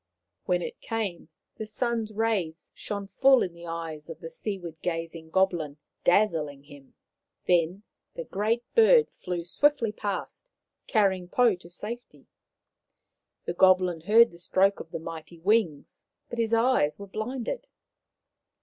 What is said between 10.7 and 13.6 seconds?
carrying Pou to safety. The